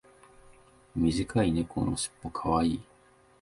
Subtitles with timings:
[0.95, 2.81] 短い猫のしっぽ可愛い。